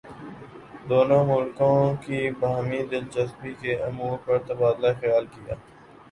دونوں 0.89 1.23
ملکوں 1.25 1.75
کی 2.03 2.19
باہمی 2.39 2.81
دلچسپی 2.91 3.51
کے 3.61 3.73
امور 3.87 4.17
پر 4.25 4.37
تبادلہ 4.47 4.91
خیال 5.01 5.25
کیا 5.33 5.53
ہے 5.53 5.59